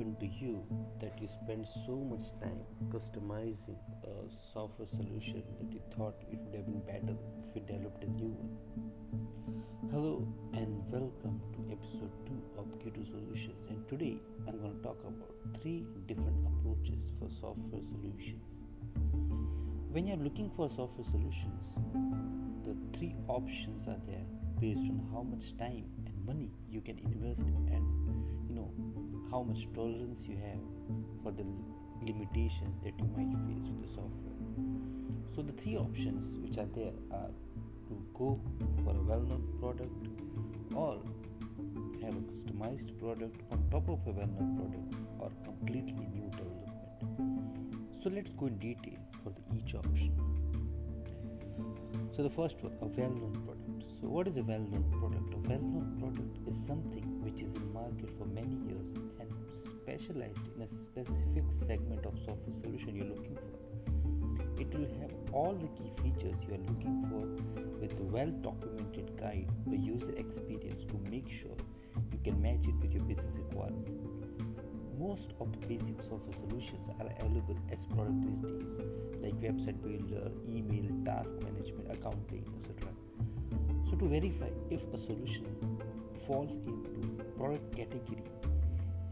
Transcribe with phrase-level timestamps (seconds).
[0.00, 0.64] happened to you
[0.98, 4.12] that you spent so much time customizing a
[4.50, 7.14] software solution that you thought it would have been better
[7.44, 8.56] if you developed a new one?
[9.90, 14.16] Hello and welcome to episode 2 of Q2 Solutions and today
[14.48, 18.42] I'm going to talk about three different approaches for software solutions.
[19.92, 21.60] When you're looking for software solutions,
[22.64, 24.24] the three options are there
[24.60, 27.84] based on how much time and money you can invest and
[28.48, 30.60] you know how much tolerance you have
[31.22, 31.44] for the
[32.02, 34.40] limitations that you might face with the software.
[35.34, 37.30] So the three options which are there are
[37.88, 38.40] to go
[38.84, 40.08] for a well-known product
[40.74, 40.98] or
[42.02, 48.02] have a customized product on top of a well-known product or completely new development.
[48.02, 50.12] So let's go in detail for each option.
[52.16, 54.00] So the first one, a well-known product.
[54.00, 55.34] So what is a well-known product?
[55.34, 59.09] A well-known product is something which is in market for many years
[59.80, 64.60] specialized in a specific segment of software solution you're looking for.
[64.60, 67.24] It will have all the key features you are looking for
[67.80, 71.56] with a well documented guide for user experience to make sure
[72.12, 73.88] you can match it with your business requirement.
[74.98, 78.76] Most of the basic software solutions are available as product these days,
[79.22, 82.92] like website builder, email, task management, accounting, etc.
[83.88, 85.46] So, to verify if a solution
[86.26, 88.22] falls into product category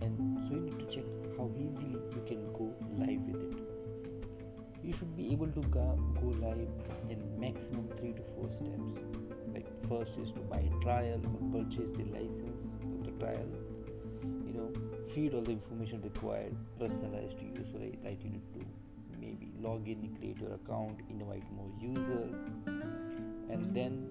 [0.01, 1.05] and so you need to check
[1.37, 3.59] how easily you can go live with it.
[4.83, 6.69] You should be able to go, go live
[7.11, 8.93] in maximum 3 to 4 steps.
[9.53, 13.49] Like first is to buy a trial or purchase the license of the trial.
[14.47, 14.73] You know
[15.15, 18.65] feed all the information required personalized to you so that you need to
[19.21, 22.29] maybe log in create your account invite more user.
[23.51, 23.75] And mm-hmm.
[23.75, 24.11] then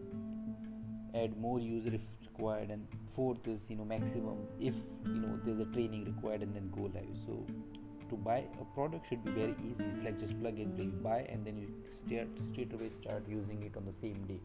[1.13, 2.01] add more user if
[2.37, 6.55] required and fourth is you know maximum if you know there's a training required and
[6.55, 7.17] then go live.
[7.25, 7.45] So
[8.09, 9.83] to buy a product should be very easy.
[9.89, 10.85] It's like just plug and play.
[10.85, 14.39] Buy and then you start straight away start using it on the same day.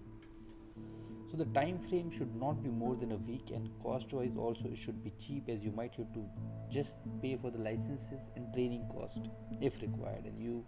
[1.30, 4.64] So the time frame should not be more than a week and cost wise also
[4.70, 6.24] it should be cheap as you might have to
[6.70, 9.28] just pay for the licenses and training cost
[9.60, 10.24] if required.
[10.24, 10.64] And you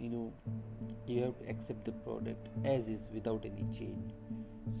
[0.00, 0.32] you know
[1.06, 4.12] you have to accept the product as is without any change.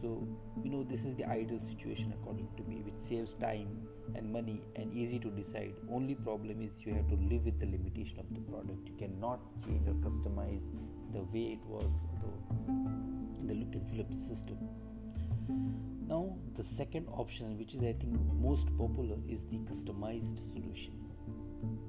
[0.00, 0.26] So
[0.62, 3.68] you know this is the ideal situation according to me which saves time
[4.14, 5.74] and money and easy to decide.
[5.90, 8.88] Only problem is you have to live with the limitation of the product.
[8.88, 10.62] You cannot change or customize
[11.12, 12.32] the way it works or
[13.46, 14.58] the look and feel of the system.
[16.08, 21.09] Now the second option which is i think most popular is the customized solution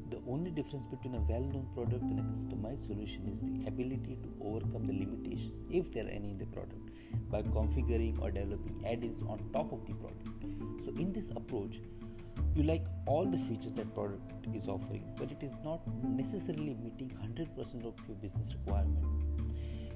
[0.10, 4.18] the only difference between a well known product and a customized solution is the ability
[4.24, 6.90] to overcome the limitations, if there are any in the product,
[7.30, 10.28] by configuring or developing add ins on top of the product.
[10.86, 11.80] So, in this approach,
[12.56, 17.12] you like all the features that product is offering, but it is not necessarily meeting
[17.24, 19.06] 100% of your business requirement.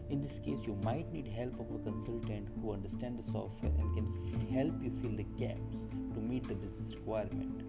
[0.09, 3.95] In this case, you might need help of a consultant who understands the software and
[3.95, 5.73] can f- help you fill the gaps
[6.13, 7.63] to meet the business requirement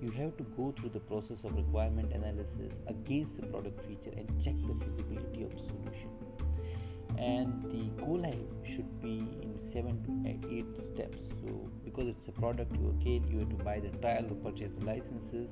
[0.00, 4.28] you have to go through the process of requirement analysis against the product feature and
[4.42, 6.10] check the feasibility of the solution.
[7.18, 11.18] And the go live should be in 7 to 8 steps.
[11.42, 14.72] So because it's a product you okay you have to buy the trial or purchase
[14.78, 15.48] the licenses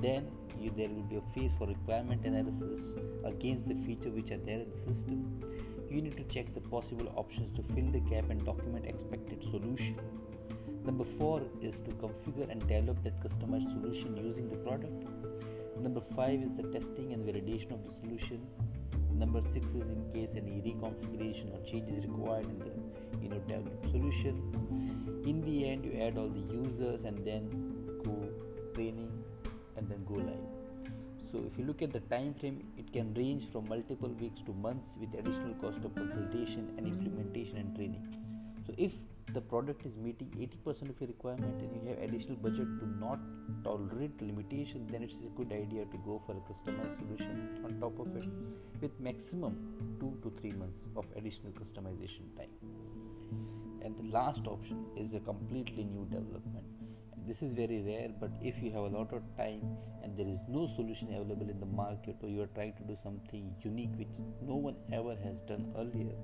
[0.00, 0.30] then
[0.60, 2.80] you, there will be a phase for requirement analysis
[3.24, 5.42] against the feature which are there in the system.
[5.90, 9.98] You need to check the possible options to fill the gap and document expected solution
[10.84, 15.06] Number four is to configure and develop that customized solution using the product.
[15.80, 18.46] Number five is the testing and validation of the solution.
[19.10, 22.72] Number six is in case any reconfiguration or change is required in the
[23.22, 25.22] you know developed solution.
[25.24, 27.48] In the end, you add all the users and then
[28.04, 28.28] go
[28.74, 29.10] training
[29.78, 30.92] and then go live.
[31.32, 34.52] So if you look at the time frame, it can range from multiple weeks to
[34.52, 38.06] months with additional cost of consultation and implementation and training.
[38.66, 38.92] So if
[39.34, 40.28] the product is meeting
[40.66, 43.18] 80% of your requirement and you have additional budget to not
[43.64, 47.98] tolerate limitation then it's a good idea to go for a customized solution on top
[47.98, 48.28] of it
[48.80, 49.56] with maximum
[49.98, 52.54] 2 to 3 months of additional customization time.
[53.82, 56.83] And the last option is a completely new development
[57.26, 59.62] this is very rare but if you have a lot of time
[60.02, 62.96] and there is no solution available in the market or you are trying to do
[63.02, 66.14] something unique which no one ever has done earlier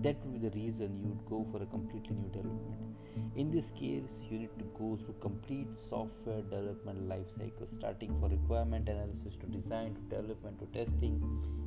[0.00, 2.96] that would be the reason you would go for a completely new development.
[3.36, 8.28] In this case, you need to go through complete software development life cycle, starting for
[8.28, 11.22] requirement analysis to design to development to testing,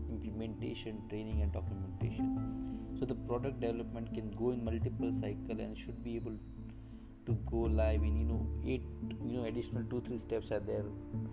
[0.10, 2.98] implementation, training, and documentation.
[3.00, 6.38] So the product development can go in multiple cycle and should be able
[7.28, 8.84] to go live in you know eight
[9.26, 10.86] you know additional two three steps are there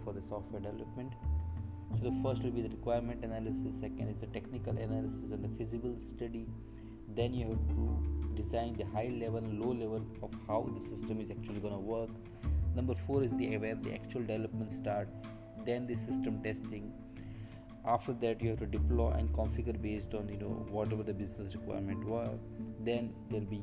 [0.04, 1.12] for the software development.
[1.96, 5.52] So the first will be the requirement analysis second is the technical analysis and the
[5.58, 6.46] feasible study.
[7.16, 11.30] Then you have to design the high level low level of how the system is
[11.30, 12.10] actually going to work.
[12.74, 15.08] Number four is the where the actual development start
[15.64, 16.92] then the system testing.
[17.86, 21.54] After that you have to deploy and configure based on you know whatever the business
[21.54, 22.30] requirement were.
[22.80, 23.62] Then there'll be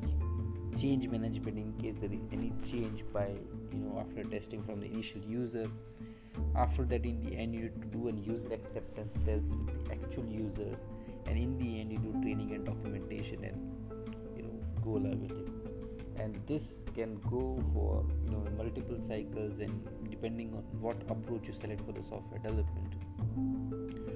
[0.78, 3.28] change management in case there is any change by
[3.72, 5.68] you know after testing from the initial user.
[6.56, 9.92] After that in the end you need to do a user acceptance test with the
[9.92, 10.78] actual users
[11.28, 13.58] and in the end you do training and documentation and
[14.38, 15.50] you know go live with it.
[16.22, 21.54] And this can go for you know multiple cycles and depending on what approach you
[21.54, 24.11] select for the software development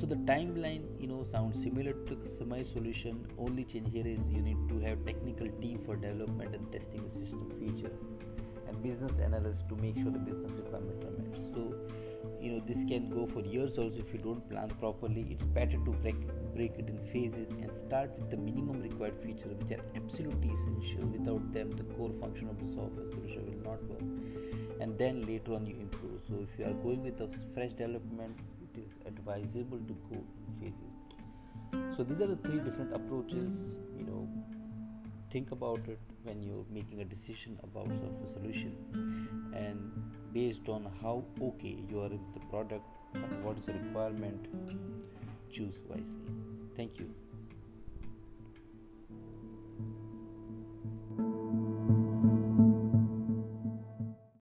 [0.00, 3.26] so the timeline you know sounds similar to semi solution.
[3.36, 7.10] Only change here is you need to have technical team for development and testing the
[7.10, 7.90] system feature
[8.68, 11.40] and business analyst to make sure the business requirement are met.
[11.52, 11.74] So
[12.40, 15.26] you know this can go for years also if you don't plan properly.
[15.30, 16.20] It's better to break
[16.54, 21.08] break it in phases and start with the minimum required features which are absolutely essential.
[21.16, 24.06] Without them the core function of the software solution will not work.
[24.80, 26.20] And then later on you improve.
[26.28, 28.38] So if you are going with a fresh development
[28.84, 33.66] is advisable to go in phases so these are the three different approaches
[33.96, 34.28] you know
[35.30, 38.74] think about it when you're making a decision about software solution.
[39.54, 39.92] And
[40.32, 42.84] based on how okay you are with the product
[43.14, 44.46] and what is the requirement
[45.50, 46.34] choose wisely.
[46.76, 47.27] Thank you